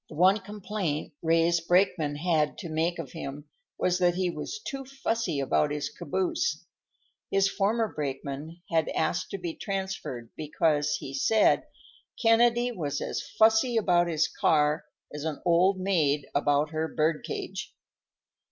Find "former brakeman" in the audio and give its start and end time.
7.47-8.63